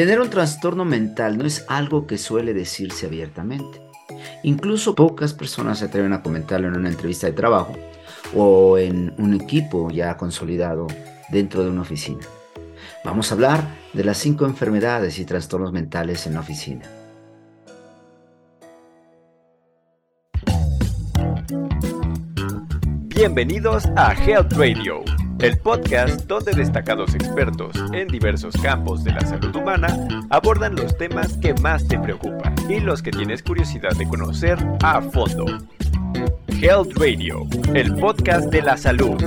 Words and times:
Tener 0.00 0.18
un 0.18 0.30
trastorno 0.30 0.86
mental 0.86 1.36
no 1.36 1.44
es 1.44 1.66
algo 1.68 2.06
que 2.06 2.16
suele 2.16 2.54
decirse 2.54 3.04
abiertamente. 3.04 3.82
Incluso 4.42 4.94
pocas 4.94 5.34
personas 5.34 5.80
se 5.80 5.84
atreven 5.84 6.14
a 6.14 6.22
comentarlo 6.22 6.68
en 6.68 6.76
una 6.78 6.88
entrevista 6.88 7.26
de 7.26 7.34
trabajo 7.34 7.76
o 8.34 8.78
en 8.78 9.12
un 9.18 9.34
equipo 9.34 9.90
ya 9.90 10.16
consolidado 10.16 10.86
dentro 11.28 11.62
de 11.62 11.68
una 11.68 11.82
oficina. 11.82 12.22
Vamos 13.04 13.30
a 13.30 13.34
hablar 13.34 13.62
de 13.92 14.04
las 14.04 14.16
cinco 14.16 14.46
enfermedades 14.46 15.18
y 15.18 15.26
trastornos 15.26 15.70
mentales 15.70 16.26
en 16.26 16.32
la 16.32 16.40
oficina. 16.40 16.86
Bienvenidos 23.14 23.84
a 23.96 24.14
Health 24.14 24.54
Radio 24.54 25.04
el 25.42 25.58
podcast 25.58 26.26
donde 26.26 26.52
destacados 26.52 27.14
expertos 27.14 27.74
en 27.92 28.08
diversos 28.08 28.54
campos 28.60 29.02
de 29.04 29.12
la 29.12 29.20
salud 29.20 29.54
humana 29.56 30.26
abordan 30.28 30.76
los 30.76 30.96
temas 30.98 31.36
que 31.38 31.54
más 31.54 31.88
te 31.88 31.98
preocupan 31.98 32.54
y 32.68 32.80
los 32.80 33.02
que 33.02 33.10
tienes 33.10 33.42
curiosidad 33.42 33.92
de 33.96 34.06
conocer 34.06 34.58
a 34.82 35.00
fondo. 35.00 35.46
Health 36.60 36.92
Radio, 36.96 37.46
el 37.74 37.94
podcast 37.96 38.50
de 38.50 38.62
la 38.62 38.76
salud. 38.76 39.22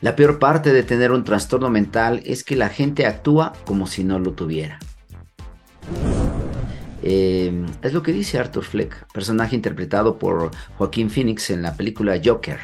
La 0.00 0.16
peor 0.16 0.38
parte 0.38 0.72
de 0.72 0.82
tener 0.82 1.12
un 1.12 1.22
trastorno 1.22 1.70
mental 1.70 2.22
es 2.26 2.42
que 2.42 2.56
la 2.56 2.68
gente 2.68 3.06
actúa 3.06 3.52
como 3.64 3.86
si 3.86 4.02
no 4.02 4.18
lo 4.18 4.32
tuviera. 4.32 4.80
Eh, 7.06 7.66
es 7.82 7.92
lo 7.92 8.02
que 8.02 8.14
dice 8.14 8.38
Arthur 8.38 8.64
Fleck, 8.64 9.12
personaje 9.12 9.54
interpretado 9.54 10.18
por 10.18 10.50
Joaquín 10.78 11.10
Phoenix 11.10 11.50
en 11.50 11.60
la 11.60 11.76
película 11.76 12.18
Joker, 12.24 12.60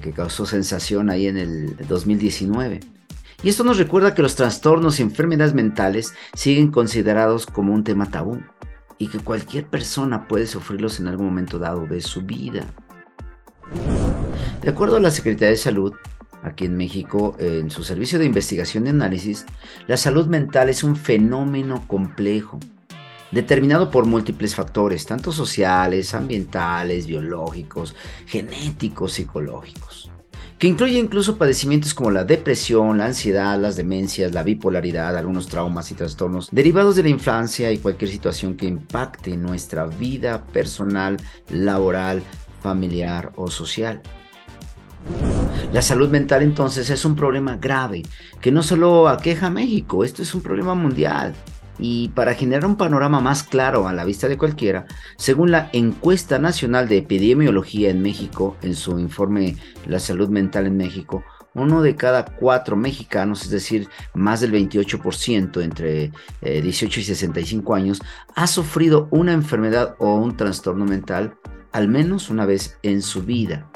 que 0.00 0.12
causó 0.12 0.46
sensación 0.46 1.10
ahí 1.10 1.26
en 1.26 1.36
el 1.36 1.76
2019. 1.88 2.78
Y 3.42 3.48
esto 3.48 3.64
nos 3.64 3.78
recuerda 3.78 4.14
que 4.14 4.22
los 4.22 4.36
trastornos 4.36 5.00
y 5.00 5.02
enfermedades 5.02 5.54
mentales 5.54 6.14
siguen 6.34 6.70
considerados 6.70 7.46
como 7.46 7.74
un 7.74 7.82
tema 7.82 8.08
tabú 8.08 8.40
y 8.96 9.08
que 9.08 9.18
cualquier 9.18 9.66
persona 9.66 10.28
puede 10.28 10.46
sufrirlos 10.46 11.00
en 11.00 11.08
algún 11.08 11.26
momento 11.26 11.58
dado 11.58 11.84
de 11.86 12.00
su 12.00 12.22
vida. 12.22 12.66
De 14.62 14.70
acuerdo 14.70 14.98
a 14.98 15.00
la 15.00 15.10
Secretaría 15.10 15.50
de 15.50 15.56
Salud, 15.56 15.94
aquí 16.44 16.66
en 16.66 16.76
México, 16.76 17.34
en 17.40 17.72
su 17.72 17.82
servicio 17.82 18.20
de 18.20 18.26
investigación 18.26 18.86
y 18.86 18.90
análisis, 18.90 19.46
la 19.88 19.96
salud 19.96 20.28
mental 20.28 20.68
es 20.68 20.84
un 20.84 20.94
fenómeno 20.94 21.88
complejo 21.88 22.60
determinado 23.30 23.90
por 23.90 24.06
múltiples 24.06 24.54
factores, 24.54 25.06
tanto 25.06 25.32
sociales, 25.32 26.14
ambientales, 26.14 27.06
biológicos, 27.06 27.94
genéticos, 28.26 29.12
psicológicos, 29.12 30.10
que 30.58 30.66
incluye 30.66 30.98
incluso 30.98 31.38
padecimientos 31.38 31.94
como 31.94 32.10
la 32.10 32.24
depresión, 32.24 32.98
la 32.98 33.06
ansiedad, 33.06 33.58
las 33.58 33.76
demencias, 33.76 34.32
la 34.32 34.42
bipolaridad, 34.42 35.16
algunos 35.16 35.48
traumas 35.48 35.90
y 35.90 35.94
trastornos 35.94 36.48
derivados 36.50 36.96
de 36.96 37.04
la 37.04 37.08
infancia 37.08 37.72
y 37.72 37.78
cualquier 37.78 38.10
situación 38.10 38.56
que 38.56 38.66
impacte 38.66 39.36
nuestra 39.36 39.86
vida 39.86 40.44
personal, 40.46 41.16
laboral, 41.50 42.22
familiar 42.60 43.32
o 43.36 43.50
social. 43.50 44.02
La 45.72 45.82
salud 45.82 46.10
mental 46.10 46.42
entonces 46.42 46.90
es 46.90 47.04
un 47.04 47.16
problema 47.16 47.56
grave 47.56 48.02
que 48.40 48.52
no 48.52 48.62
solo 48.62 49.08
aqueja 49.08 49.46
a 49.46 49.50
México, 49.50 50.04
esto 50.04 50.22
es 50.22 50.34
un 50.34 50.42
problema 50.42 50.74
mundial. 50.74 51.34
Y 51.80 52.08
para 52.10 52.34
generar 52.34 52.66
un 52.66 52.76
panorama 52.76 53.20
más 53.20 53.42
claro 53.42 53.88
a 53.88 53.92
la 53.92 54.04
vista 54.04 54.28
de 54.28 54.36
cualquiera, 54.36 54.86
según 55.16 55.50
la 55.50 55.70
encuesta 55.72 56.38
nacional 56.38 56.88
de 56.88 56.98
epidemiología 56.98 57.90
en 57.90 58.02
México, 58.02 58.56
en 58.62 58.74
su 58.74 58.98
informe 58.98 59.56
La 59.86 59.98
salud 59.98 60.28
mental 60.28 60.66
en 60.66 60.76
México, 60.76 61.24
uno 61.54 61.82
de 61.82 61.96
cada 61.96 62.24
cuatro 62.24 62.76
mexicanos, 62.76 63.42
es 63.42 63.50
decir, 63.50 63.88
más 64.14 64.40
del 64.40 64.52
28% 64.52 65.62
entre 65.62 66.12
18 66.42 67.00
eh, 67.00 67.02
y 67.02 67.04
65 67.04 67.74
años, 67.74 68.00
ha 68.34 68.46
sufrido 68.46 69.08
una 69.10 69.32
enfermedad 69.32 69.96
o 69.98 70.14
un 70.14 70.36
trastorno 70.36 70.84
mental 70.84 71.34
al 71.72 71.88
menos 71.88 72.30
una 72.30 72.46
vez 72.46 72.78
en 72.82 73.02
su 73.02 73.22
vida. 73.22 73.70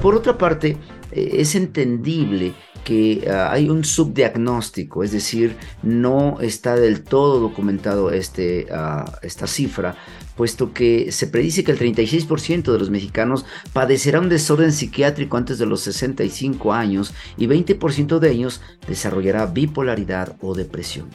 Por 0.00 0.14
otra 0.14 0.36
parte, 0.36 0.76
eh, 1.10 1.30
es 1.34 1.54
entendible 1.54 2.54
que 2.84 3.28
ah, 3.30 3.52
hay 3.52 3.68
un 3.68 3.84
subdiagnóstico, 3.84 5.02
es 5.02 5.12
decir, 5.12 5.56
no 5.82 6.40
está 6.40 6.76
del 6.76 7.02
todo 7.02 7.40
documentado 7.40 8.10
este, 8.10 8.66
ah, 8.72 9.18
esta 9.22 9.46
cifra, 9.46 9.96
puesto 10.36 10.72
que 10.72 11.12
se 11.12 11.26
predice 11.26 11.64
que 11.64 11.72
el 11.72 11.78
36% 11.78 12.72
de 12.72 12.78
los 12.78 12.90
mexicanos 12.90 13.44
padecerá 13.72 14.20
un 14.20 14.28
desorden 14.28 14.72
psiquiátrico 14.72 15.36
antes 15.36 15.58
de 15.58 15.66
los 15.66 15.80
65 15.82 16.72
años 16.72 17.14
y 17.36 17.46
20% 17.46 18.18
de 18.18 18.30
ellos 18.30 18.60
desarrollará 18.86 19.46
bipolaridad 19.46 20.36
o 20.40 20.54
depresión. 20.54 21.08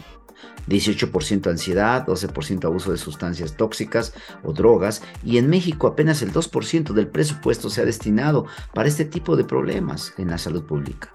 18% 0.67 1.50
ansiedad, 1.50 2.06
12% 2.06 2.66
abuso 2.66 2.91
de 2.91 2.97
sustancias 2.97 3.56
tóxicas 3.56 4.13
o 4.44 4.51
drogas 4.51 5.01
y 5.23 5.38
en 5.38 5.50
México 5.50 5.88
apenas 5.88 6.22
el 6.22 6.33
2% 6.33 6.91
del 6.91 7.07
presupuesto 7.07 7.69
se 7.69 7.81
ha 7.81 7.85
destinado 7.85 8.45
para 8.73 8.89
este 8.89 9.06
tipo 9.06 9.38
de 9.38 9.45
problemas 9.45 10.13
en 10.17 10.29
la 10.29 10.38
salud 10.38 10.63
pública 10.63 11.09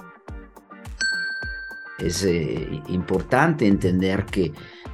es 2.06 2.24
eh, 2.24 2.82
importante 2.88 3.66
entender 3.66 4.26
que 4.26 4.52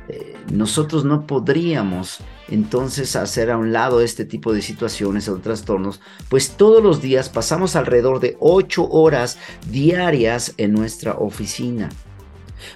eh, 0.08 0.34
nosotros 0.50 1.04
no 1.04 1.26
podríamos 1.26 2.20
entonces 2.48 3.14
hacer 3.14 3.50
a 3.50 3.58
un 3.58 3.72
lado 3.72 4.00
este 4.00 4.24
tipo 4.24 4.52
de 4.52 4.62
situaciones 4.62 5.28
o 5.28 5.36
trastornos, 5.38 6.00
pues 6.30 6.50
todos 6.50 6.82
los 6.82 7.02
días 7.02 7.28
pasamos 7.28 7.76
alrededor 7.76 8.20
de 8.20 8.36
8 8.40 8.88
horas 8.88 9.38
diarias 9.70 10.54
en 10.56 10.72
nuestra 10.72 11.14
oficina. 11.14 11.90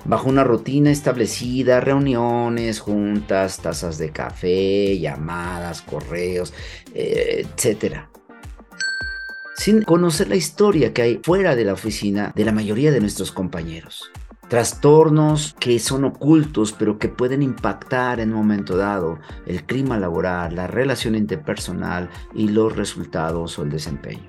Bajo 0.04 0.28
una 0.28 0.44
rutina 0.44 0.91
establecida, 0.91 1.81
reuniones, 1.81 2.81
juntas, 2.81 3.59
tazas 3.59 3.98
de 3.98 4.10
café, 4.10 4.98
llamadas, 4.98 5.82
correos, 5.82 6.53
eh, 6.94 7.47
etcétera 7.56 8.09
sin 9.54 9.82
conocer 9.82 10.28
la 10.28 10.34
historia 10.34 10.92
que 10.92 11.03
hay 11.03 11.21
fuera 11.22 11.54
de 11.54 11.65
la 11.65 11.75
oficina 11.75 12.32
de 12.34 12.44
la 12.44 12.53
mayoría 12.53 12.91
de 12.91 13.00
nuestros 13.00 13.31
compañeros 13.31 14.10
trastornos 14.52 15.56
que 15.58 15.78
son 15.78 16.04
ocultos 16.04 16.74
pero 16.78 16.98
que 16.98 17.08
pueden 17.08 17.40
impactar 17.40 18.20
en 18.20 18.34
un 18.34 18.36
momento 18.36 18.76
dado 18.76 19.18
el 19.46 19.64
clima 19.64 19.98
laboral, 19.98 20.54
la 20.54 20.66
relación 20.66 21.14
interpersonal 21.14 22.10
y 22.34 22.48
los 22.48 22.76
resultados 22.76 23.58
o 23.58 23.62
el 23.62 23.70
desempeño. 23.70 24.28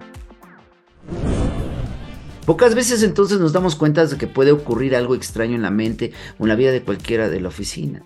Pocas 2.45 2.73
veces 2.73 3.03
entonces 3.03 3.41
nos 3.41 3.51
damos 3.51 3.75
cuenta 3.75 4.05
de 4.05 4.17
que 4.17 4.27
puede 4.27 4.53
ocurrir 4.53 4.95
algo 4.95 5.13
extraño 5.13 5.55
en 5.55 5.61
la 5.61 5.71
mente 5.71 6.13
o 6.39 6.43
en 6.43 6.47
la 6.47 6.55
vida 6.55 6.71
de 6.71 6.83
cualquiera 6.83 7.27
de 7.27 7.41
la 7.41 7.49
oficina. 7.49 8.05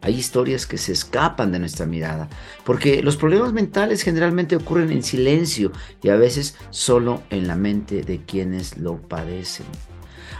Hay 0.00 0.16
historias 0.16 0.66
que 0.66 0.76
se 0.76 0.90
escapan 0.90 1.52
de 1.52 1.60
nuestra 1.60 1.86
mirada, 1.86 2.28
porque 2.64 3.00
los 3.00 3.16
problemas 3.16 3.52
mentales 3.52 4.02
generalmente 4.02 4.56
ocurren 4.56 4.90
en 4.90 5.04
silencio 5.04 5.70
y 6.02 6.08
a 6.08 6.16
veces 6.16 6.56
solo 6.70 7.22
en 7.30 7.46
la 7.46 7.54
mente 7.54 8.02
de 8.02 8.24
quienes 8.24 8.76
lo 8.76 9.00
padecen. 9.00 9.66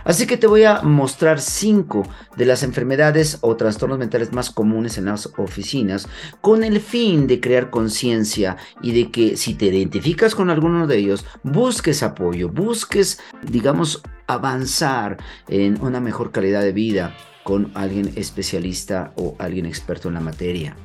Así 0.04 0.26
que 0.26 0.36
te 0.36 0.46
voy 0.46 0.64
a 0.64 0.82
mostrar 0.82 1.40
cinco 1.40 2.06
de 2.36 2.46
las 2.46 2.62
enfermedades 2.62 3.38
o 3.40 3.56
trastornos 3.56 3.98
mentales 3.98 4.32
más 4.32 4.50
comunes 4.50 4.98
en 4.98 5.06
las 5.06 5.30
oficinas 5.36 6.08
con 6.40 6.64
el 6.64 6.80
fin 6.80 7.26
de 7.26 7.40
crear 7.40 7.70
conciencia 7.70 8.56
y 8.82 8.92
de 8.92 9.10
que 9.10 9.36
si 9.36 9.54
te 9.54 9.66
identificas 9.66 10.34
con 10.34 10.50
alguno 10.50 10.86
de 10.86 10.98
ellos, 10.98 11.24
busques 11.42 12.02
apoyo, 12.02 12.48
busques, 12.48 13.20
digamos, 13.42 14.02
avanzar 14.26 15.18
en 15.48 15.80
una 15.82 16.00
mejor 16.00 16.32
calidad 16.32 16.62
de 16.62 16.72
vida 16.72 17.14
con 17.42 17.70
alguien 17.74 18.12
especialista 18.16 19.12
o 19.16 19.36
alguien 19.38 19.66
experto 19.66 20.08
en 20.08 20.14
la 20.14 20.20
materia. 20.20 20.76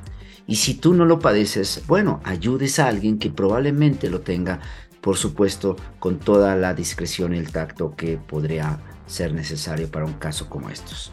Y 0.50 0.56
si 0.56 0.74
tú 0.74 0.94
no 0.94 1.04
lo 1.04 1.20
padeces, 1.20 1.84
bueno, 1.86 2.20
ayudes 2.24 2.80
a 2.80 2.88
alguien 2.88 3.20
que 3.20 3.30
probablemente 3.30 4.10
lo 4.10 4.22
tenga, 4.22 4.58
por 5.00 5.16
supuesto, 5.16 5.76
con 6.00 6.18
toda 6.18 6.56
la 6.56 6.74
discreción 6.74 7.36
y 7.36 7.38
el 7.38 7.52
tacto 7.52 7.94
que 7.94 8.16
podría 8.16 8.80
ser 9.06 9.32
necesario 9.32 9.88
para 9.88 10.06
un 10.06 10.14
caso 10.14 10.50
como 10.50 10.68
estos. 10.68 11.12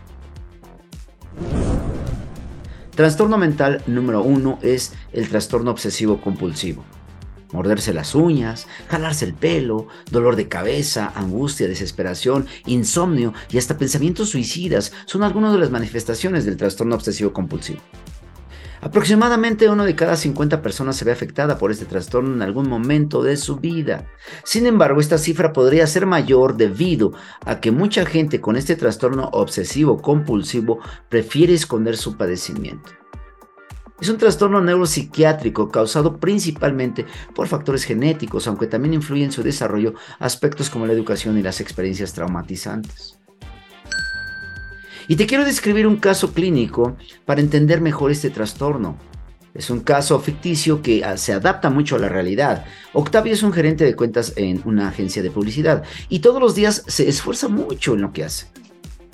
Trastorno 2.95 3.37
mental 3.37 3.83
número 3.85 4.23
uno 4.23 4.57
es 4.63 4.93
el 5.13 5.29
trastorno 5.29 5.69
obsesivo 5.69 6.19
compulsivo. 6.19 6.83
Morderse 7.53 7.93
las 7.93 8.15
uñas, 8.15 8.65
jalarse 8.89 9.25
el 9.25 9.35
pelo, 9.35 9.87
dolor 10.09 10.35
de 10.35 10.47
cabeza, 10.47 11.11
angustia, 11.13 11.67
desesperación, 11.67 12.47
insomnio 12.65 13.35
y 13.51 13.59
hasta 13.59 13.77
pensamientos 13.77 14.29
suicidas 14.29 14.93
son 15.05 15.21
algunas 15.21 15.53
de 15.53 15.59
las 15.59 15.69
manifestaciones 15.69 16.43
del 16.43 16.57
trastorno 16.57 16.95
obsesivo 16.95 17.33
compulsivo. 17.33 17.81
Aproximadamente 18.81 19.69
uno 19.69 19.85
de 19.85 19.95
cada 19.95 20.15
50 20.15 20.61
personas 20.61 20.95
se 20.95 21.05
ve 21.05 21.11
afectada 21.11 21.57
por 21.57 21.71
este 21.71 21.85
trastorno 21.85 22.33
en 22.33 22.41
algún 22.41 22.69
momento 22.69 23.23
de 23.23 23.35
su 23.35 23.57
vida. 23.57 24.07
Sin 24.43 24.67
embargo, 24.67 25.01
esta 25.01 25.17
cifra 25.17 25.51
podría 25.51 25.87
ser 25.87 26.05
mayor 26.05 26.57
debido 26.57 27.13
a 27.45 27.59
que 27.59 27.71
mucha 27.71 28.05
gente 28.05 28.39
con 28.39 28.55
este 28.55 28.75
trastorno 28.75 29.29
obsesivo 29.33 30.01
compulsivo 30.01 30.79
prefiere 31.09 31.53
esconder 31.53 31.97
su 31.97 32.17
padecimiento. 32.17 32.91
Es 33.99 34.09
un 34.09 34.17
trastorno 34.17 34.61
neuropsiquiátrico 34.61 35.69
causado 35.69 36.17
principalmente 36.17 37.07
por 37.33 37.47
factores 37.47 37.83
genéticos, 37.83 38.47
aunque 38.47 38.67
también 38.67 38.93
influye 38.93 39.23
en 39.23 39.31
su 39.31 39.41
desarrollo 39.41 39.95
aspectos 40.19 40.69
como 40.69 40.85
la 40.85 40.93
educación 40.93 41.35
y 41.39 41.41
las 41.41 41.61
experiencias 41.61 42.13
traumatizantes. 42.13 43.17
Y 45.07 45.15
te 45.15 45.25
quiero 45.25 45.45
describir 45.45 45.87
un 45.87 45.97
caso 45.97 46.33
clínico 46.33 46.97
para 47.25 47.39
entender 47.39 47.79
mejor 47.79 48.11
este 48.11 48.29
trastorno. 48.29 48.97
Es 49.53 49.69
un 49.69 49.79
caso 49.79 50.19
ficticio 50.19 50.81
que 50.81 51.03
ah, 51.03 51.17
se 51.17 51.33
adapta 51.33 51.69
mucho 51.69 51.95
a 51.95 51.99
la 51.99 52.09
realidad. 52.09 52.65
Octavio 52.93 53.33
es 53.33 53.41
un 53.41 53.53
gerente 53.53 53.85
de 53.85 53.95
cuentas 53.95 54.33
en 54.35 54.61
una 54.65 54.89
agencia 54.89 55.23
de 55.23 55.31
publicidad 55.31 55.83
y 56.09 56.19
todos 56.19 56.41
los 56.41 56.55
días 56.55 56.83
se 56.87 57.07
esfuerza 57.07 57.47
mucho 57.47 57.93
en 57.93 58.01
lo 58.01 58.11
que 58.11 58.25
hace. 58.25 58.47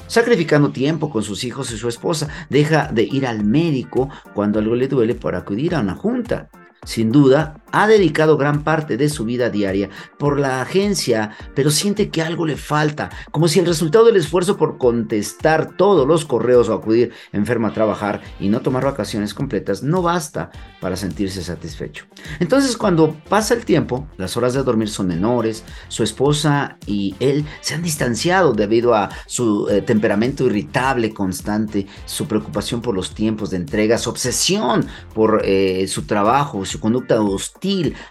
Sacrificando 0.08 0.72
tiempo 0.72 1.10
con 1.10 1.24
sus 1.24 1.44
hijos 1.44 1.72
y 1.72 1.78
su 1.78 1.88
esposa, 1.88 2.28
deja 2.50 2.90
de 2.92 3.04
ir 3.04 3.26
al 3.26 3.46
médico 3.46 4.10
cuando 4.34 4.60
algo 4.60 4.76
le 4.76 4.88
duele 4.88 5.16
para 5.16 5.40
acudir 5.40 5.76
a 5.76 5.80
una 5.80 5.96
junta. 5.96 6.50
Sin 6.84 7.12
duda, 7.12 7.63
ha 7.74 7.88
dedicado 7.88 8.38
gran 8.38 8.64
parte 8.64 8.98
de 8.98 9.10
su 9.10 9.26
vida 9.26 9.50
diaria 9.50 9.90
por 10.20 10.40
la 10.40 10.62
agencia, 10.62 11.32
pero 11.56 11.72
siente 11.72 12.10
que 12.10 12.22
algo 12.22 12.46
le 12.46 12.56
falta, 12.56 13.10
como 13.32 13.48
si 13.48 13.60
el 13.60 13.66
resultado 13.66 14.06
del 14.06 14.16
esfuerzo 14.16 14.58
por 14.58 14.78
contestar 14.78 15.76
todos 15.76 16.08
los 16.08 16.24
correos 16.24 16.70
o 16.70 16.74
acudir 16.74 17.12
enfermo 17.32 17.68
a 17.68 17.74
trabajar 17.74 18.22
y 18.40 18.48
no 18.48 18.62
tomar 18.62 18.86
vacaciones 18.86 19.34
completas 19.34 19.82
no 19.82 20.04
basta 20.04 20.52
para 20.80 20.96
sentirse 20.96 21.42
satisfecho. 21.42 22.06
Entonces 22.40 22.78
cuando 22.78 23.18
pasa 23.28 23.56
el 23.56 23.66
tiempo, 23.66 24.08
las 24.18 24.38
horas 24.38 24.54
de 24.54 24.62
dormir 24.62 24.90
son 24.90 25.08
menores, 25.08 25.64
su 25.88 26.04
esposa 26.04 26.78
y 26.86 27.16
él 27.20 27.44
se 27.62 27.74
han 27.74 27.82
distanciado 27.82 28.54
debido 28.54 28.94
a 28.94 29.10
su 29.26 29.68
eh, 29.68 29.82
temperamento 29.82 30.46
irritable 30.46 31.12
constante, 31.12 31.88
su 32.06 32.28
preocupación 32.28 32.82
por 32.82 32.94
los 32.94 33.16
tiempos 33.16 33.50
de 33.50 33.58
entrega, 33.58 33.98
su 33.98 34.12
obsesión 34.12 34.86
por 35.16 35.42
eh, 35.44 35.88
su 35.88 36.04
trabajo, 36.04 36.66
su 36.66 36.80
conducta 36.80 37.20
hostil 37.20 37.63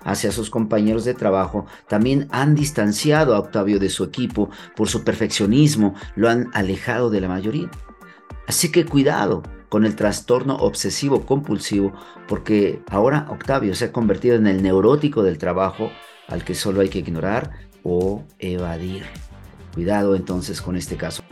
hacia 0.04 0.32
sus 0.32 0.50
compañeros 0.50 1.04
de 1.04 1.14
trabajo, 1.14 1.66
también 1.88 2.28
han 2.30 2.54
distanciado 2.54 3.34
a 3.34 3.38
Octavio 3.38 3.78
de 3.78 3.90
su 3.90 4.04
equipo 4.04 4.50
por 4.74 4.88
su 4.88 5.04
perfeccionismo, 5.04 5.94
lo 6.16 6.30
han 6.30 6.48
alejado 6.54 7.10
de 7.10 7.20
la 7.20 7.28
mayoría. 7.28 7.70
Así 8.46 8.72
que 8.72 8.86
cuidado 8.86 9.42
con 9.68 9.84
el 9.84 9.96
trastorno 9.96 10.56
obsesivo 10.56 11.24
compulsivo, 11.24 11.92
porque 12.28 12.82
ahora 12.90 13.26
Octavio 13.30 13.74
se 13.74 13.86
ha 13.86 13.92
convertido 13.92 14.36
en 14.36 14.46
el 14.46 14.62
neurótico 14.62 15.22
del 15.22 15.38
trabajo 15.38 15.90
al 16.28 16.44
que 16.44 16.54
solo 16.54 16.80
hay 16.80 16.88
que 16.88 16.98
ignorar 17.00 17.52
o 17.82 18.24
evadir. 18.38 19.04
Cuidado 19.74 20.14
entonces 20.14 20.60
con 20.60 20.76
este 20.76 20.96
caso. 20.96 21.22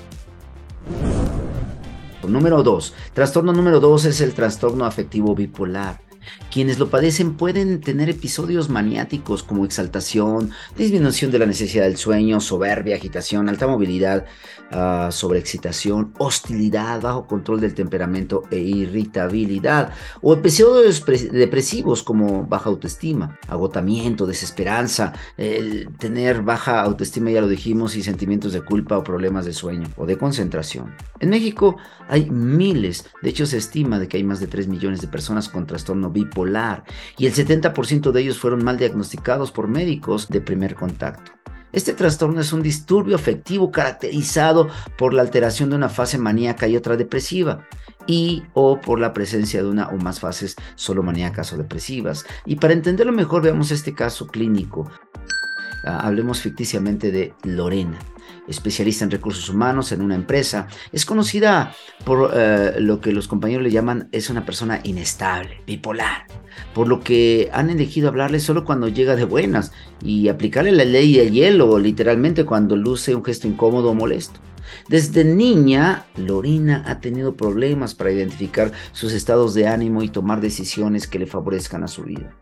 Número 2.26 2.62
2. 2.62 2.94
Trastorno 3.12 3.52
número 3.52 3.81
2 3.81 4.05
es 4.06 4.20
el 4.20 4.34
trastorno 4.34 4.84
afectivo 4.84 5.34
bipolar. 5.34 6.00
Quienes 6.50 6.81
lo 6.81 6.91
padecen 6.91 7.35
pueden 7.35 7.81
tener 7.81 8.11
episodios 8.11 8.69
maniáticos 8.69 9.44
como 9.44 9.64
exaltación, 9.64 10.50
disminución 10.76 11.31
de 11.31 11.38
la 11.38 11.47
necesidad 11.47 11.85
del 11.85 11.97
sueño, 11.97 12.41
soberbia, 12.41 12.97
agitación, 12.97 13.49
alta 13.49 13.69
movilidad, 13.69 14.26
uh, 14.73 15.12
sobreexcitación, 15.12 16.12
hostilidad, 16.19 17.02
bajo 17.02 17.29
control 17.29 17.61
del 17.61 17.75
temperamento 17.75 18.43
e 18.50 18.58
irritabilidad, 18.58 19.93
o 20.23 20.35
episodios 20.35 21.05
depresivos 21.31 22.02
como 22.02 22.44
baja 22.44 22.69
autoestima, 22.69 23.38
agotamiento, 23.47 24.26
desesperanza, 24.26 25.12
tener 25.99 26.43
baja 26.43 26.82
autoestima, 26.82 27.31
ya 27.31 27.43
lo 27.43 27.49
dijimos, 27.49 27.94
y 27.94 28.02
sentimientos 28.02 28.52
de 28.52 28.62
culpa 28.62 28.99
o 28.99 29.05
problemas 29.05 29.44
de 29.44 29.52
sueño 29.52 29.87
o 29.97 30.05
de 30.05 30.19
concentración. 30.19 30.97
En 31.20 31.31
México 31.31 31.76
hay 32.08 32.29
miles, 32.29 33.06
de 33.23 33.31
hecho 33.31 33.47
se 33.47 33.58
estima 33.58 34.00
de 34.00 34.08
que 34.08 34.17
hay 34.17 34.25
más 34.25 34.41
de 34.41 34.49
3 34.49 34.67
millones 34.67 35.00
de 35.00 35.06
personas 35.06 35.49
con 35.49 35.67
trastorno 35.67 36.11
bipolar 36.11 36.39
y 37.19 37.26
el 37.26 37.34
70% 37.34 38.12
de 38.12 38.20
ellos 38.20 38.38
fueron 38.38 38.64
mal 38.64 38.78
diagnosticados 38.78 39.52
por 39.52 39.69
médicos 39.69 40.28
de 40.28 40.40
primer 40.40 40.75
contacto. 40.75 41.32
Este 41.72 41.92
trastorno 41.92 42.40
es 42.40 42.52
un 42.52 42.62
disturbio 42.62 43.14
afectivo 43.14 43.70
caracterizado 43.70 44.69
por 44.98 45.14
la 45.14 45.22
alteración 45.22 45.70
de 45.70 45.76
una 45.76 45.88
fase 45.88 46.19
maníaca 46.19 46.66
y 46.66 46.76
otra 46.76 46.96
depresiva 46.96 47.69
y 48.06 48.42
o 48.54 48.81
por 48.81 48.98
la 48.98 49.12
presencia 49.12 49.62
de 49.62 49.69
una 49.69 49.88
o 49.88 49.96
más 49.96 50.19
fases 50.19 50.56
solo 50.75 51.02
maníacas 51.02 51.52
o 51.52 51.56
depresivas. 51.56 52.25
Y 52.44 52.56
para 52.56 52.72
entenderlo 52.72 53.12
mejor 53.12 53.42
veamos 53.42 53.70
este 53.70 53.94
caso 53.94 54.26
clínico. 54.26 54.90
Ah, 55.87 56.00
hablemos 56.00 56.40
ficticiamente 56.40 57.12
de 57.12 57.34
Lorena 57.44 57.98
especialista 58.50 59.05
en 59.05 59.11
recursos 59.11 59.49
humanos 59.49 59.93
en 59.93 60.02
una 60.02 60.14
empresa. 60.14 60.69
Es 60.93 61.06
conocida 61.06 61.75
por 62.05 62.32
eh, 62.35 62.75
lo 62.79 63.00
que 63.00 63.12
los 63.12 63.29
compañeros 63.29 63.62
le 63.62 63.70
llaman 63.70 64.08
es 64.12 64.29
una 64.29 64.44
persona 64.44 64.81
inestable, 64.85 65.62
bipolar, 65.67 66.26
por 66.75 66.88
lo 66.88 67.00
que 67.00 67.49
han 67.52 67.70
elegido 67.70 68.08
hablarle 68.08 68.41
solo 68.41 68.64
cuando 68.64 68.88
llega 68.88 69.17
de 69.17 69.25
buenas 69.25 69.73
y 70.02 70.29
aplicarle 70.29 70.73
la 70.73 70.85
ley 70.85 71.17
del 71.17 71.32
hielo, 71.32 71.79
literalmente 71.79 72.44
cuando 72.44 72.76
luce 72.76 73.14
un 73.14 73.25
gesto 73.25 73.47
incómodo 73.47 73.91
o 73.91 73.94
molesto. 73.94 74.41
Desde 74.88 75.25
niña, 75.25 76.06
Lorina 76.17 76.85
ha 76.87 77.00
tenido 77.00 77.37
problemas 77.37 77.94
para 77.94 78.12
identificar 78.12 78.73
sus 78.93 79.12
estados 79.12 79.55
de 79.55 79.67
ánimo 79.67 80.02
y 80.02 80.08
tomar 80.08 80.41
decisiones 80.41 81.06
que 81.06 81.19
le 81.19 81.26
favorezcan 81.26 81.85
a 81.85 81.88
su 81.88 82.05
vida. 82.05 82.37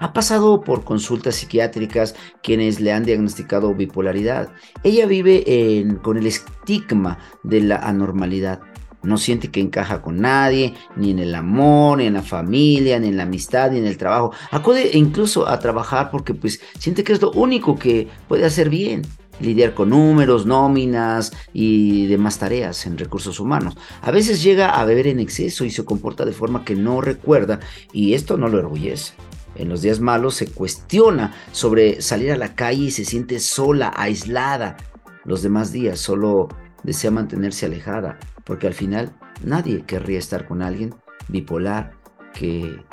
Ha 0.00 0.12
pasado 0.12 0.62
por 0.62 0.84
consultas 0.84 1.36
psiquiátricas 1.36 2.14
quienes 2.42 2.80
le 2.80 2.92
han 2.92 3.04
diagnosticado 3.04 3.74
bipolaridad. 3.74 4.50
Ella 4.82 5.06
vive 5.06 5.86
con 6.02 6.16
el 6.16 6.26
estigma 6.26 7.18
de 7.42 7.60
la 7.60 7.76
anormalidad. 7.76 8.60
No 9.02 9.16
siente 9.16 9.50
que 9.52 9.60
encaja 9.60 10.02
con 10.02 10.20
nadie, 10.20 10.74
ni 10.96 11.12
en 11.12 11.20
el 11.20 11.34
amor, 11.34 11.98
ni 11.98 12.06
en 12.06 12.14
la 12.14 12.22
familia, 12.22 12.98
ni 12.98 13.08
en 13.08 13.16
la 13.16 13.22
amistad, 13.22 13.70
ni 13.70 13.78
en 13.78 13.86
el 13.86 13.96
trabajo. 13.96 14.32
Acude 14.50 14.90
incluso 14.94 15.48
a 15.48 15.60
trabajar 15.60 16.10
porque 16.10 16.34
pues 16.34 16.60
siente 16.78 17.04
que 17.04 17.12
es 17.12 17.22
lo 17.22 17.30
único 17.30 17.78
que 17.78 18.08
puede 18.26 18.44
hacer 18.44 18.68
bien 18.68 19.02
lidiar 19.40 19.74
con 19.74 19.90
números, 19.90 20.46
nóminas 20.46 21.32
y 21.52 22.06
demás 22.06 22.38
tareas 22.38 22.86
en 22.86 22.98
recursos 22.98 23.38
humanos. 23.38 23.76
A 24.02 24.10
veces 24.10 24.42
llega 24.42 24.70
a 24.70 24.84
beber 24.84 25.06
en 25.06 25.20
exceso 25.20 25.64
y 25.64 25.70
se 25.70 25.84
comporta 25.84 26.24
de 26.24 26.32
forma 26.32 26.64
que 26.64 26.74
no 26.74 27.00
recuerda 27.00 27.60
y 27.92 28.14
esto 28.14 28.36
no 28.36 28.48
lo 28.48 28.58
orgullece. 28.58 29.14
En 29.58 29.68
los 29.68 29.82
días 29.82 30.00
malos 30.00 30.36
se 30.36 30.46
cuestiona 30.46 31.34
sobre 31.50 32.00
salir 32.00 32.30
a 32.32 32.36
la 32.36 32.54
calle 32.54 32.84
y 32.84 32.90
se 32.92 33.04
siente 33.04 33.40
sola, 33.40 33.92
aislada. 33.94 34.76
Los 35.24 35.42
demás 35.42 35.72
días 35.72 35.98
solo 35.98 36.48
desea 36.84 37.10
mantenerse 37.10 37.66
alejada, 37.66 38.18
porque 38.44 38.68
al 38.68 38.74
final 38.74 39.12
nadie 39.44 39.82
querría 39.84 40.20
estar 40.20 40.46
con 40.46 40.62
alguien 40.62 40.94
bipolar 41.26 41.90
que 42.32 42.84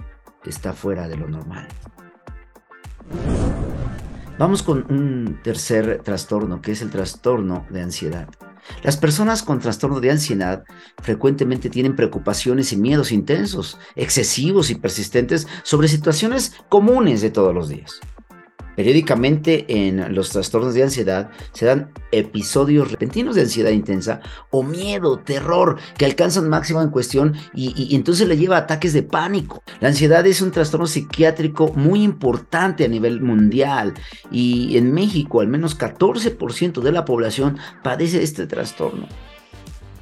está 0.44 0.74
fuera 0.74 1.08
de 1.08 1.18
lo 1.18 1.28
normal. 1.30 1.68
Vamos 4.40 4.64
con 4.64 4.92
un 4.92 5.40
tercer 5.44 6.02
trastorno, 6.04 6.62
que 6.62 6.72
es 6.72 6.82
el 6.82 6.90
trastorno 6.90 7.66
de 7.70 7.84
ansiedad. 7.84 8.28
Las 8.84 8.98
personas 8.98 9.44
con 9.44 9.60
trastorno 9.60 10.00
de 10.00 10.12
ansiedad 10.12 10.64
frecuentemente 11.02 11.70
tienen 11.70 11.96
preocupaciones 11.96 12.72
y 12.74 12.78
miedos 12.78 13.12
intensos, 13.12 13.78
excesivos 13.96 14.70
y 14.70 14.76
persistentes 14.76 15.48
sobre 15.64 15.88
situaciones 15.88 16.54
comunes 16.70 17.22
de 17.22 17.32
todos 17.32 17.54
los 17.54 17.70
días. 17.70 18.00
Periódicamente 18.76 19.66
en 19.88 20.14
los 20.14 20.30
trastornos 20.30 20.74
de 20.74 20.84
ansiedad 20.84 21.30
se 21.54 21.66
dan 21.66 21.92
episodios 22.12 22.92
repentinos 22.92 23.36
de 23.36 23.42
ansiedad 23.42 23.72
intensa 23.72 24.22
o 24.52 24.64
miedo, 24.64 25.20
terror, 25.20 25.78
que 25.98 26.06
alcanzan 26.06 26.50
máximo 26.50 26.82
en 26.82 26.90
cuestión 26.90 27.36
y, 27.54 27.96
entonces 27.96 28.28
le 28.28 28.38
lleva 28.38 28.58
a 28.58 28.60
ataques 28.60 28.94
de 28.94 29.04
pánico. 29.04 29.64
La 29.80 29.90
ansiedad 29.90 30.26
es 30.26 30.42
un 30.42 30.52
trastorno 30.52 30.88
psiquiátrico 30.88 31.72
muy 31.74 32.04
importante 32.04 32.86
a 32.86 32.90
nivel 32.90 33.22
mundial 33.22 33.94
y 34.32 34.78
en 34.78 34.94
México 34.94 35.42
al 35.42 35.48
menos 35.48 35.78
14% 35.78 36.82
de 36.82 36.92
la 36.92 37.06
población 37.06 37.58
padece 37.84 38.24
este 38.24 38.48
trastorno, 38.48 39.08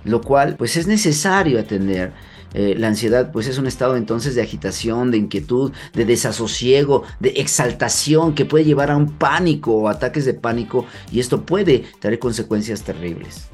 lo 0.03 0.21
cual 0.21 0.55
pues 0.55 0.77
es 0.77 0.87
necesario 0.87 1.59
atender 1.59 2.13
eh, 2.53 2.75
la 2.77 2.87
ansiedad 2.87 3.31
pues 3.31 3.47
es 3.47 3.57
un 3.57 3.67
estado 3.67 3.95
entonces 3.95 4.35
de 4.35 4.41
agitación, 4.41 5.11
de 5.11 5.17
inquietud, 5.17 5.71
de 5.93 6.05
desasosiego, 6.05 7.03
de 7.19 7.29
exaltación 7.37 8.35
que 8.35 8.45
puede 8.45 8.65
llevar 8.65 8.91
a 8.91 8.97
un 8.97 9.13
pánico 9.13 9.73
o 9.73 9.89
ataques 9.89 10.25
de 10.25 10.33
pánico 10.33 10.85
y 11.11 11.19
esto 11.19 11.45
puede 11.45 11.85
traer 11.99 12.19
consecuencias 12.19 12.83
terribles. 12.83 13.47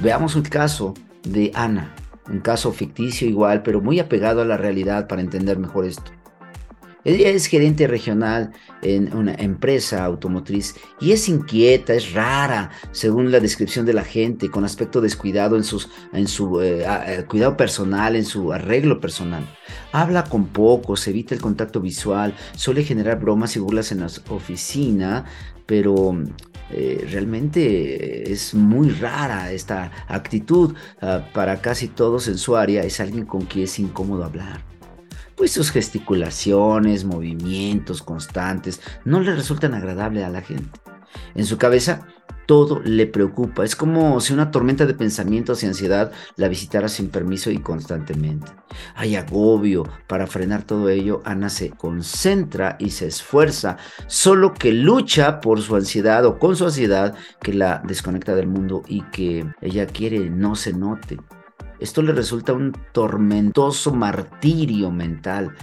Veamos 0.00 0.36
un 0.36 0.42
caso 0.42 0.94
de 1.24 1.50
Ana, 1.54 1.94
un 2.28 2.40
caso 2.40 2.72
ficticio 2.72 3.28
igual, 3.28 3.62
pero 3.62 3.80
muy 3.80 3.98
apegado 3.98 4.42
a 4.42 4.44
la 4.44 4.56
realidad 4.56 5.08
para 5.08 5.22
entender 5.22 5.58
mejor 5.58 5.86
esto. 5.86 6.17
Ella 7.08 7.30
es 7.30 7.46
gerente 7.46 7.86
regional 7.86 8.50
en 8.82 9.16
una 9.16 9.32
empresa 9.32 10.04
automotriz 10.04 10.74
y 11.00 11.12
es 11.12 11.26
inquieta, 11.30 11.94
es 11.94 12.12
rara, 12.12 12.70
según 12.92 13.32
la 13.32 13.40
descripción 13.40 13.86
de 13.86 13.94
la 13.94 14.04
gente, 14.04 14.50
con 14.50 14.62
aspecto 14.62 15.00
descuidado 15.00 15.56
en, 15.56 15.64
sus, 15.64 15.88
su 16.26 16.60
eh, 16.60 16.84
eh, 16.84 17.24
cuidado 17.26 17.56
personal, 17.56 18.14
en 18.14 18.26
su 18.26 18.52
arreglo 18.52 19.00
personal. 19.00 19.42
Habla 19.90 20.24
con 20.24 20.48
pocos, 20.48 21.08
evita 21.08 21.34
el 21.34 21.40
contacto 21.40 21.80
visual, 21.80 22.34
suele 22.54 22.84
generar 22.84 23.18
bromas 23.18 23.56
y 23.56 23.60
burlas 23.60 23.90
en 23.90 24.00
la 24.00 24.10
oficina, 24.28 25.24
pero 25.64 26.14
eh, 26.70 27.08
realmente 27.10 28.30
es 28.30 28.52
muy 28.52 28.90
rara 28.90 29.50
esta 29.50 29.92
actitud. 30.08 30.74
Ah, 31.00 31.26
para 31.32 31.62
casi 31.62 31.88
todos 31.88 32.28
en 32.28 32.36
su 32.36 32.54
área 32.54 32.82
es 32.82 33.00
alguien 33.00 33.24
con 33.24 33.46
quien 33.46 33.64
es 33.64 33.78
incómodo 33.78 34.26
hablar. 34.26 34.77
Pues 35.38 35.52
sus 35.52 35.70
gesticulaciones, 35.70 37.04
movimientos 37.04 38.02
constantes 38.02 38.80
no 39.04 39.20
le 39.20 39.36
resultan 39.36 39.72
agradables 39.72 40.24
a 40.24 40.30
la 40.30 40.42
gente. 40.42 40.80
En 41.36 41.46
su 41.46 41.56
cabeza 41.58 42.06
todo 42.46 42.80
le 42.82 43.06
preocupa. 43.06 43.62
Es 43.62 43.76
como 43.76 44.20
si 44.20 44.32
una 44.32 44.50
tormenta 44.50 44.84
de 44.84 44.94
pensamientos 44.94 45.62
y 45.62 45.66
ansiedad 45.66 46.10
la 46.36 46.48
visitara 46.48 46.88
sin 46.88 47.08
permiso 47.10 47.50
y 47.52 47.58
constantemente. 47.58 48.50
Hay 48.96 49.14
agobio. 49.14 49.84
Para 50.08 50.26
frenar 50.26 50.64
todo 50.64 50.88
ello, 50.88 51.22
Ana 51.24 51.50
se 51.50 51.70
concentra 51.70 52.76
y 52.80 52.90
se 52.90 53.06
esfuerza, 53.06 53.76
solo 54.08 54.54
que 54.54 54.72
lucha 54.72 55.40
por 55.40 55.60
su 55.60 55.76
ansiedad 55.76 56.24
o 56.24 56.38
con 56.38 56.56
su 56.56 56.64
ansiedad 56.64 57.14
que 57.40 57.52
la 57.52 57.80
desconecta 57.86 58.34
del 58.34 58.48
mundo 58.48 58.82
y 58.88 59.02
que 59.02 59.46
ella 59.60 59.86
quiere 59.86 60.30
no 60.30 60.56
se 60.56 60.72
note. 60.72 61.18
Esto 61.80 62.02
le 62.02 62.12
resulta 62.12 62.52
un 62.52 62.72
tormentoso 62.92 63.92
martirio 63.92 64.90
mental 64.90 65.54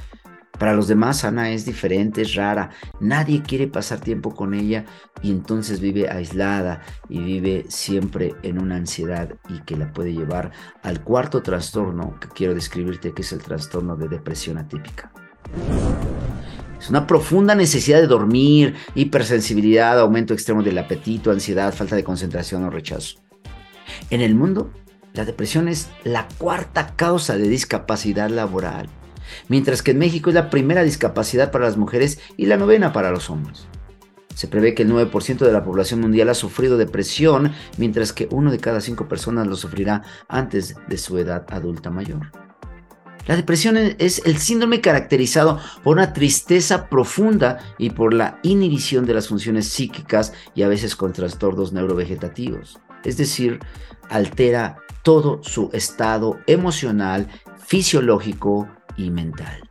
para 0.58 0.74
los 0.74 0.88
demás, 0.88 1.26
Ana 1.26 1.52
es 1.52 1.66
diferente, 1.66 2.22
es 2.22 2.36
rara. 2.36 2.70
Nadie 3.00 3.42
quiere 3.42 3.68
pasar 3.68 4.00
tiempo 4.00 4.34
con 4.34 4.54
ella 4.54 4.86
y 5.22 5.32
entonces 5.32 5.82
vive 5.82 6.10
aislada 6.10 6.82
y 7.10 7.20
vive 7.20 7.66
siempre 7.68 8.34
en 8.44 8.60
una 8.60 8.78
ansiedad 8.78 9.30
y 9.50 9.60
que 9.62 9.76
la 9.76 9.92
puede 9.92 10.14
llevar 10.14 10.52
al 10.82 11.04
cuarto 11.04 11.42
trastorno 11.42 12.18
que 12.20 12.30
quiero 12.30 12.54
describirte, 12.54 13.14
que 13.14 13.22
es 13.22 13.34
el 13.34 13.42
trastorno 13.42 13.98
de 13.98 14.08
depresión 14.08 14.58
atípica. 14.58 15.12
Es 16.80 16.90
una 16.90 17.06
profunda 17.06 17.56
necesidad 17.56 18.00
de 18.00 18.08
dormir, 18.08 18.76
hipersensibilidad, 18.94 20.00
aumento 20.00 20.34
extremo 20.34 20.64
del 20.64 20.78
apetito, 20.78 21.32
ansiedad, 21.32 21.74
falta 21.74 21.96
de 21.96 22.04
concentración 22.04 22.64
o 22.64 22.70
rechazo. 22.70 23.18
En 24.10 24.22
el 24.22 24.36
mundo, 24.36 24.72
la 25.16 25.26
depresión 25.26 25.68
es 25.68 25.90
la 26.04 26.28
cuarta 26.38 26.96
causa 26.96 27.38
de 27.38 27.48
discapacidad 27.48 28.30
laboral 28.30 28.90
mientras 29.48 29.82
que 29.82 29.92
en 29.92 30.00
México 30.00 30.30
es 30.30 30.36
la 30.36 30.50
primera 30.50 30.84
discapacidad 30.84 31.52
para 31.52 31.66
las 31.66 31.78
mujeres 31.78 32.20
y 32.38 32.46
la 32.46 32.58
novena 32.58 32.94
para 32.94 33.12
los 33.12 33.30
hombres. 33.30 33.68
Se 34.34 34.48
prevé 34.48 34.76
que 34.76 34.84
el 34.84 34.92
9% 34.92 35.38
de 35.38 35.52
la 35.52 35.64
población 35.64 36.02
mundial 36.02 36.28
ha 36.30 36.34
sufrido 36.34 36.78
depresión, 36.78 37.54
mientras 37.78 38.12
que 38.12 38.28
uno 38.32 38.52
de 38.52 38.60
cada 38.60 38.82
cinco 38.82 39.08
personas 39.08 39.48
lo 39.48 39.56
sufrirá 39.56 40.04
antes 40.28 40.76
de 40.88 40.98
su 40.98 41.18
edad 41.18 41.46
adulta 41.50 41.90
mayor. 41.90 42.32
La 43.28 43.38
depresión 43.38 43.78
es 43.78 44.22
el 44.26 44.38
síndrome 44.38 44.82
caracterizado 44.82 45.60
por 45.84 45.96
una 45.96 46.14
tristeza 46.14 46.90
profunda 46.90 47.60
y 47.80 47.92
por 47.92 48.14
la 48.14 48.40
inhibición 48.44 49.06
de 49.06 49.16
las 49.16 49.30
funciones 49.30 49.68
psíquicas 49.70 50.34
y 50.54 50.62
a 50.62 50.68
veces 50.68 50.96
con 50.96 51.12
trastornos 51.12 51.74
neurovegetativos. 51.74 52.78
Es 53.04 53.18
decir, 53.18 53.60
altera 54.10 54.78
todo 55.06 55.40
su 55.44 55.70
estado 55.72 56.40
emocional, 56.48 57.30
fisiológico, 57.66 58.68
y 58.98 59.12
mental. 59.12 59.70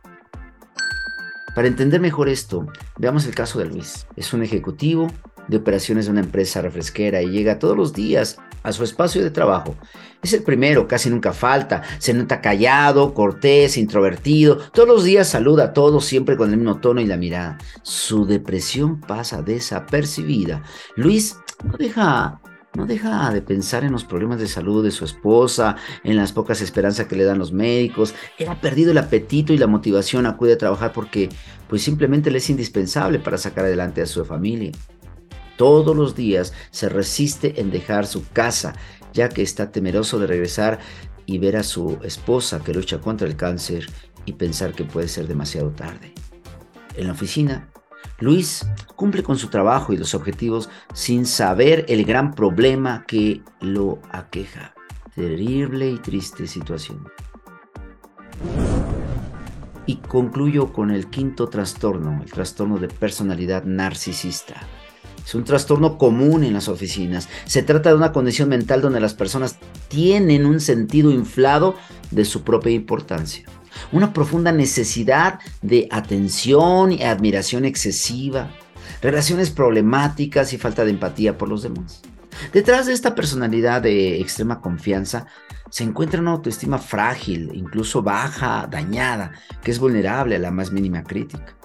Para 1.55 1.67
entender 1.67 2.01
mejor 2.01 2.29
esto, 2.29 2.67
veamos 2.97 3.25
el 3.25 3.35
caso 3.35 3.59
de 3.59 3.65
Luis. 3.65 4.07
Es 4.15 4.33
un 4.33 4.43
ejecutivo 4.43 5.07
de 5.47 5.57
operaciones 5.57 6.05
de 6.05 6.11
una 6.11 6.21
empresa 6.21 6.61
refresquera 6.61 7.21
y 7.21 7.29
llega 7.29 7.59
todos 7.59 7.77
los 7.77 7.93
días 7.93 8.37
a 8.63 8.71
su 8.71 8.83
espacio 8.83 9.23
de 9.23 9.29
trabajo. 9.29 9.75
Es 10.23 10.33
el 10.33 10.43
primero, 10.43 10.87
casi 10.87 11.09
nunca 11.09 11.33
falta, 11.33 11.83
se 11.99 12.13
nota 12.13 12.41
callado, 12.41 13.13
cortés, 13.13 13.77
introvertido, 13.77 14.57
todos 14.73 14.87
los 14.87 15.03
días 15.03 15.29
saluda 15.29 15.65
a 15.65 15.73
todos 15.73 16.03
siempre 16.03 16.35
con 16.35 16.49
el 16.49 16.57
mismo 16.57 16.79
tono 16.79 16.99
y 16.99 17.05
la 17.05 17.15
mirada. 17.15 17.57
Su 17.83 18.25
depresión 18.25 18.99
pasa 18.99 19.43
desapercibida. 19.43 20.63
Luis 20.95 21.37
no 21.63 21.77
deja 21.77 22.41
no 22.75 22.85
deja 22.85 23.31
de 23.31 23.41
pensar 23.41 23.83
en 23.83 23.91
los 23.91 24.03
problemas 24.03 24.39
de 24.39 24.47
salud 24.47 24.83
de 24.83 24.91
su 24.91 25.05
esposa, 25.05 25.75
en 26.03 26.15
las 26.15 26.31
pocas 26.31 26.61
esperanzas 26.61 27.07
que 27.07 27.15
le 27.15 27.23
dan 27.23 27.39
los 27.39 27.51
médicos. 27.51 28.13
Él 28.37 28.49
ha 28.49 28.59
perdido 28.59 28.91
el 28.91 28.97
apetito 28.97 29.53
y 29.53 29.57
la 29.57 29.67
motivación, 29.67 30.25
acude 30.25 30.53
a 30.53 30.57
trabajar 30.57 30.91
porque 30.93 31.29
pues 31.67 31.81
simplemente 31.81 32.31
le 32.31 32.37
es 32.37 32.49
indispensable 32.49 33.19
para 33.19 33.37
sacar 33.37 33.65
adelante 33.65 34.01
a 34.01 34.05
su 34.05 34.23
familia. 34.25 34.71
Todos 35.57 35.95
los 35.95 36.15
días 36.15 36.53
se 36.71 36.89
resiste 36.89 37.61
en 37.61 37.71
dejar 37.71 38.07
su 38.07 38.27
casa, 38.29 38.75
ya 39.13 39.29
que 39.29 39.41
está 39.41 39.71
temeroso 39.71 40.19
de 40.19 40.27
regresar 40.27 40.79
y 41.25 41.37
ver 41.37 41.55
a 41.55 41.63
su 41.63 41.97
esposa 42.03 42.61
que 42.63 42.73
lucha 42.73 42.99
contra 42.99 43.27
el 43.27 43.35
cáncer 43.35 43.87
y 44.25 44.33
pensar 44.33 44.73
que 44.73 44.83
puede 44.83 45.07
ser 45.07 45.27
demasiado 45.27 45.69
tarde. 45.71 46.13
En 46.97 47.07
la 47.07 47.13
oficina 47.13 47.69
Luis 48.19 48.65
cumple 48.95 49.23
con 49.23 49.37
su 49.37 49.49
trabajo 49.49 49.91
y 49.91 49.97
los 49.97 50.13
objetivos 50.13 50.69
sin 50.93 51.25
saber 51.25 51.85
el 51.89 52.05
gran 52.05 52.33
problema 52.33 53.03
que 53.05 53.41
lo 53.59 53.99
aqueja. 54.09 54.73
Terrible 55.15 55.89
y 55.89 55.97
triste 55.97 56.47
situación. 56.47 57.07
Y 59.85 59.97
concluyo 59.97 60.71
con 60.71 60.91
el 60.91 61.07
quinto 61.07 61.47
trastorno, 61.47 62.21
el 62.23 62.31
trastorno 62.31 62.77
de 62.79 62.87
personalidad 62.87 63.65
narcisista. 63.65 64.61
Es 65.23 65.35
un 65.35 65.43
trastorno 65.43 65.97
común 65.97 66.43
en 66.43 66.53
las 66.53 66.69
oficinas. 66.69 67.27
Se 67.45 67.63
trata 67.63 67.89
de 67.89 67.95
una 67.95 68.11
condición 68.11 68.47
mental 68.47 68.81
donde 68.81 68.99
las 68.99 69.13
personas 69.13 69.57
tienen 69.89 70.45
un 70.45 70.59
sentido 70.59 71.11
inflado 71.11 71.75
de 72.11 72.25
su 72.25 72.43
propia 72.43 72.71
importancia 72.71 73.45
una 73.91 74.13
profunda 74.13 74.51
necesidad 74.51 75.39
de 75.61 75.87
atención 75.91 76.91
y 76.91 77.03
admiración 77.03 77.65
excesiva, 77.65 78.49
relaciones 79.01 79.51
problemáticas 79.51 80.53
y 80.53 80.57
falta 80.57 80.85
de 80.85 80.91
empatía 80.91 81.37
por 81.37 81.49
los 81.49 81.63
demás. 81.63 82.01
Detrás 82.53 82.85
de 82.85 82.93
esta 82.93 83.15
personalidad 83.15 83.81
de 83.81 84.19
extrema 84.19 84.59
confianza 84.61 85.25
se 85.69 85.83
encuentra 85.83 86.21
una 86.21 86.31
autoestima 86.31 86.77
frágil, 86.77 87.51
incluso 87.53 88.01
baja, 88.01 88.67
dañada, 88.69 89.31
que 89.63 89.71
es 89.71 89.79
vulnerable 89.79 90.35
a 90.35 90.39
la 90.39 90.51
más 90.51 90.71
mínima 90.71 91.03
crítica. 91.03 91.55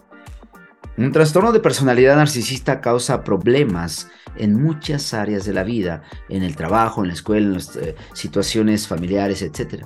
Un 0.97 1.13
trastorno 1.13 1.53
de 1.53 1.61
personalidad 1.61 2.17
narcisista 2.17 2.81
causa 2.81 3.25
problemas 3.25 4.09
en 4.37 4.61
muchas 4.61 5.15
áreas 5.15 5.45
de 5.45 5.53
la 5.53 5.63
vida, 5.63 6.03
en 6.29 6.43
el 6.43 6.57
trabajo, 6.57 7.03
en 7.03 7.09
la 7.09 7.15
escuela, 7.15 7.47
en 7.47 7.55
las 7.55 7.77
eh, 7.77 7.95
situaciones 8.13 8.87
familiares, 8.87 9.43
etc. 9.43 9.85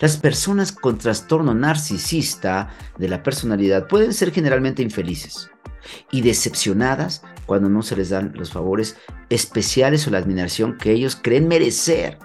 Las 0.00 0.16
personas 0.16 0.72
con 0.72 0.98
trastorno 0.98 1.54
narcisista 1.54 2.70
de 2.98 3.08
la 3.08 3.22
personalidad 3.22 3.88
pueden 3.88 4.12
ser 4.12 4.32
generalmente 4.32 4.82
infelices 4.82 5.50
y 6.10 6.22
decepcionadas 6.22 7.22
cuando 7.46 7.68
no 7.68 7.82
se 7.82 7.96
les 7.96 8.10
dan 8.10 8.32
los 8.34 8.52
favores 8.52 8.96
especiales 9.28 10.06
o 10.06 10.10
la 10.10 10.18
admiración 10.18 10.78
que 10.78 10.92
ellos 10.92 11.18
creen 11.20 11.48
merecer. 11.48 12.18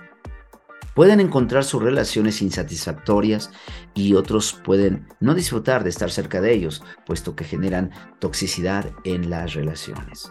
Pueden 1.00 1.22
encontrar 1.22 1.64
sus 1.64 1.82
relaciones 1.82 2.42
insatisfactorias 2.42 3.52
y 3.94 4.16
otros 4.16 4.52
pueden 4.52 5.08
no 5.22 5.34
disfrutar 5.34 5.86
de 5.86 5.92
estar 5.92 6.12
cerca 6.12 6.42
de 6.42 6.52
ellos, 6.52 6.84
puesto 7.06 7.38
que 7.38 7.46
generan 7.46 7.92
toxicidad 8.20 8.92
en 9.06 9.30
las 9.30 9.54
relaciones. 9.54 10.30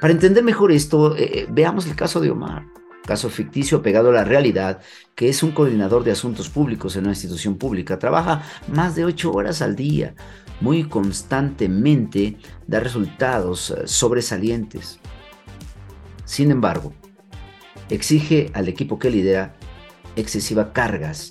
Para 0.00 0.12
entender 0.12 0.44
mejor 0.44 0.70
esto, 0.70 1.16
eh, 1.16 1.40
eh, 1.40 1.46
veamos 1.50 1.88
el 1.88 1.96
caso 1.96 2.20
de 2.20 2.30
Omar 2.30 2.64
caso 3.04 3.28
ficticio 3.28 3.82
pegado 3.82 4.10
a 4.10 4.12
la 4.12 4.24
realidad, 4.24 4.82
que 5.16 5.28
es 5.28 5.42
un 5.42 5.50
coordinador 5.50 6.04
de 6.04 6.12
asuntos 6.12 6.48
públicos 6.48 6.94
en 6.94 7.02
una 7.02 7.12
institución 7.12 7.56
pública. 7.56 7.98
Trabaja 7.98 8.44
más 8.68 8.94
de 8.94 9.04
ocho 9.04 9.32
horas 9.32 9.62
al 9.62 9.74
día, 9.74 10.14
muy 10.60 10.84
constantemente, 10.84 12.36
da 12.68 12.78
resultados 12.78 13.72
eh, 13.72 13.88
sobresalientes. 13.88 15.00
Sin 16.24 16.52
embargo, 16.52 16.92
exige 17.90 18.50
al 18.54 18.68
equipo 18.68 18.98
que 18.98 19.10
lidera 19.10 19.54
excesivas 20.16 20.68
cargas 20.72 21.30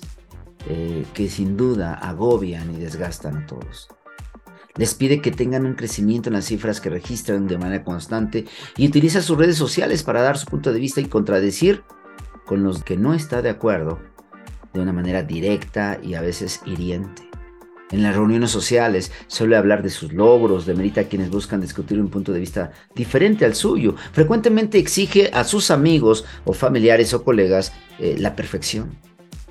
eh, 0.68 1.06
que 1.14 1.28
sin 1.28 1.56
duda 1.56 1.94
agobian 1.94 2.74
y 2.74 2.78
desgastan 2.78 3.36
a 3.38 3.46
todos. 3.46 3.88
Les 4.76 4.94
pide 4.94 5.20
que 5.20 5.30
tengan 5.30 5.66
un 5.66 5.74
crecimiento 5.74 6.28
en 6.28 6.34
las 6.34 6.44
cifras 6.44 6.80
que 6.80 6.90
registran 6.90 7.46
de 7.48 7.58
manera 7.58 7.82
constante 7.82 8.44
y 8.76 8.86
utiliza 8.86 9.22
sus 9.22 9.38
redes 9.38 9.56
sociales 9.56 10.02
para 10.02 10.22
dar 10.22 10.38
su 10.38 10.46
punto 10.46 10.72
de 10.72 10.80
vista 10.80 11.00
y 11.00 11.06
contradecir 11.06 11.82
con 12.46 12.62
los 12.62 12.82
que 12.82 12.96
no 12.96 13.14
está 13.14 13.42
de 13.42 13.50
acuerdo 13.50 13.98
de 14.72 14.80
una 14.80 14.92
manera 14.92 15.22
directa 15.22 15.98
y 16.02 16.14
a 16.14 16.20
veces 16.20 16.60
hiriente. 16.66 17.29
En 17.90 18.02
las 18.02 18.14
reuniones 18.14 18.50
sociales 18.50 19.10
suele 19.26 19.56
hablar 19.56 19.82
de 19.82 19.90
sus 19.90 20.12
logros, 20.12 20.64
demerita 20.64 21.02
a 21.02 21.04
quienes 21.04 21.30
buscan 21.30 21.60
discutir 21.60 22.00
un 22.00 22.08
punto 22.08 22.32
de 22.32 22.38
vista 22.38 22.70
diferente 22.94 23.44
al 23.44 23.54
suyo. 23.54 23.96
Frecuentemente 24.12 24.78
exige 24.78 25.30
a 25.32 25.42
sus 25.44 25.70
amigos 25.70 26.24
o 26.44 26.52
familiares 26.52 27.12
o 27.14 27.24
colegas 27.24 27.72
eh, 27.98 28.16
la 28.18 28.36
perfección, 28.36 28.96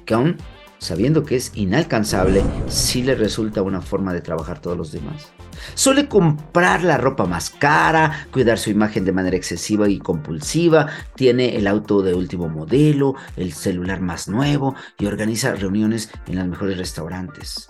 que 0.06 0.14
aún 0.14 0.38
sabiendo 0.80 1.26
que 1.26 1.36
es 1.36 1.52
inalcanzable, 1.56 2.42
sí 2.68 3.04
le 3.04 3.16
resulta 3.16 3.62
una 3.62 3.82
forma 3.82 4.14
de 4.14 4.22
trabajar 4.22 4.60
todos 4.60 4.78
los 4.78 4.92
demás. 4.92 5.32
Suele 5.76 6.08
comprar 6.08 6.84
la 6.84 6.98
ropa 6.98 7.26
más 7.26 7.50
cara, 7.50 8.28
cuidar 8.32 8.58
su 8.58 8.70
imagen 8.70 9.04
de 9.04 9.12
manera 9.12 9.36
excesiva 9.36 9.90
y 9.90 10.00
compulsiva, 10.00 10.88
tiene 11.16 11.58
el 11.58 11.68
auto 11.68 12.02
de 12.02 12.14
último 12.14 12.48
modelo, 12.48 13.16
el 13.36 13.52
celular 13.52 14.00
más 14.00 14.30
nuevo 14.30 14.74
y 14.98 15.06
organiza 15.06 15.54
reuniones 15.54 16.10
en 16.28 16.38
los 16.38 16.48
mejores 16.48 16.78
restaurantes. 16.78 17.68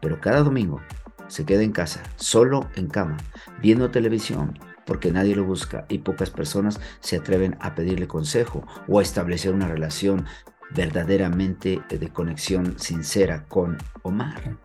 Pero 0.00 0.20
cada 0.20 0.42
domingo 0.42 0.80
se 1.28 1.44
queda 1.44 1.62
en 1.62 1.72
casa, 1.72 2.02
solo 2.16 2.68
en 2.74 2.88
cama, 2.88 3.16
viendo 3.62 3.90
televisión, 3.90 4.58
porque 4.84 5.12
nadie 5.12 5.36
lo 5.36 5.44
busca 5.44 5.86
y 5.88 5.98
pocas 5.98 6.30
personas 6.30 6.80
se 7.00 7.16
atreven 7.16 7.56
a 7.60 7.74
pedirle 7.74 8.08
consejo 8.08 8.66
o 8.88 8.98
a 8.98 9.02
establecer 9.02 9.52
una 9.52 9.68
relación 9.68 10.26
verdaderamente 10.74 11.80
de 11.88 12.08
conexión 12.08 12.78
sincera 12.78 13.44
con 13.46 13.78
Omar. 14.02 14.58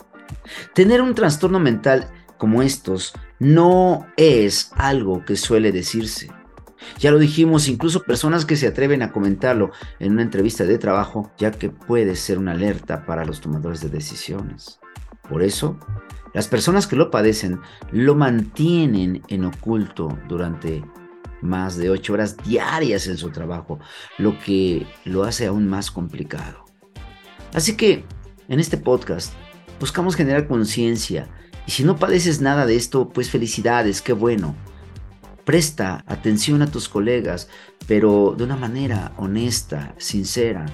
Tener 0.73 1.01
un 1.01 1.15
trastorno 1.15 1.59
mental 1.59 2.09
como 2.37 2.61
estos 2.61 3.13
no 3.39 4.07
es 4.17 4.71
algo 4.75 5.23
que 5.25 5.35
suele 5.35 5.71
decirse. 5.71 6.31
Ya 6.99 7.11
lo 7.11 7.19
dijimos, 7.19 7.67
incluso 7.67 8.03
personas 8.03 8.45
que 8.45 8.57
se 8.57 8.67
atreven 8.67 9.01
a 9.01 9.11
comentarlo 9.11 9.71
en 9.99 10.13
una 10.13 10.21
entrevista 10.21 10.65
de 10.65 10.77
trabajo, 10.77 11.31
ya 11.37 11.51
que 11.51 11.69
puede 11.69 12.15
ser 12.15 12.37
una 12.37 12.51
alerta 12.51 13.05
para 13.05 13.25
los 13.25 13.41
tomadores 13.41 13.81
de 13.81 13.89
decisiones. 13.89 14.79
Por 15.29 15.43
eso, 15.43 15.77
las 16.33 16.47
personas 16.47 16.87
que 16.87 16.95
lo 16.95 17.11
padecen 17.11 17.59
lo 17.91 18.15
mantienen 18.15 19.21
en 19.27 19.45
oculto 19.45 20.17
durante 20.27 20.83
más 21.41 21.77
de 21.77 21.89
ocho 21.89 22.13
horas 22.13 22.35
diarias 22.37 23.07
en 23.07 23.17
su 23.17 23.29
trabajo, 23.29 23.79
lo 24.17 24.37
que 24.39 24.85
lo 25.05 25.23
hace 25.23 25.47
aún 25.47 25.67
más 25.67 25.91
complicado. 25.91 26.65
Así 27.53 27.77
que, 27.77 28.03
en 28.47 28.59
este 28.59 28.77
podcast, 28.77 29.33
buscamos 29.79 30.15
generar 30.15 30.47
conciencia 30.47 31.29
y 31.67 31.71
si 31.71 31.83
no 31.83 31.97
padeces 31.97 32.41
nada 32.41 32.65
de 32.65 32.75
esto, 32.75 33.09
pues 33.09 33.29
felicidades, 33.29 34.01
qué 34.01 34.13
bueno. 34.13 34.55
Presta 35.45 36.03
atención 36.07 36.61
a 36.61 36.67
tus 36.67 36.89
colegas, 36.89 37.49
pero 37.87 38.35
de 38.37 38.43
una 38.43 38.55
manera 38.55 39.13
honesta, 39.17 39.93
sincera, 39.97 40.65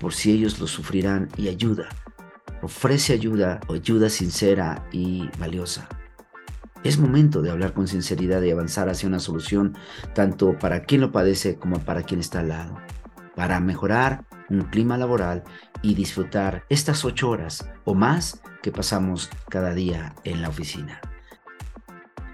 por 0.00 0.14
si 0.14 0.32
ellos 0.32 0.58
lo 0.60 0.66
sufrirán 0.66 1.28
y 1.36 1.48
ayuda. 1.48 1.88
Ofrece 2.62 3.12
ayuda, 3.12 3.60
ayuda 3.68 4.08
sincera 4.08 4.86
y 4.92 5.28
valiosa. 5.38 5.88
Es 6.84 6.98
momento 6.98 7.42
de 7.42 7.50
hablar 7.50 7.72
con 7.72 7.88
sinceridad 7.88 8.42
y 8.42 8.50
avanzar 8.50 8.88
hacia 8.88 9.08
una 9.08 9.18
solución, 9.18 9.76
tanto 10.14 10.58
para 10.58 10.84
quien 10.84 11.00
lo 11.00 11.12
padece 11.12 11.56
como 11.56 11.80
para 11.80 12.02
quien 12.02 12.20
está 12.20 12.40
al 12.40 12.48
lado, 12.48 12.78
para 13.34 13.60
mejorar 13.60 14.24
un 14.48 14.62
clima 14.62 14.96
laboral 14.96 15.44
y 15.82 15.94
disfrutar 15.94 16.64
estas 16.68 17.04
ocho 17.04 17.30
horas 17.30 17.68
o 17.84 17.94
más 17.94 18.40
que 18.62 18.72
pasamos 18.72 19.28
cada 19.48 19.74
día 19.74 20.14
en 20.24 20.42
la 20.42 20.48
oficina. 20.48 21.00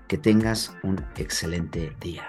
Que 0.08 0.18
tengas 0.18 0.76
un 0.82 1.04
excelente 1.16 1.96
día. 2.00 2.28